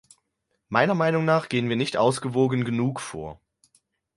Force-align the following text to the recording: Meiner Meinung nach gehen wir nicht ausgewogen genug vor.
Meiner 0.67 0.95
Meinung 0.95 1.25
nach 1.25 1.47
gehen 1.47 1.69
wir 1.69 1.75
nicht 1.75 1.95
ausgewogen 1.95 2.65
genug 2.65 2.99
vor. 2.99 3.39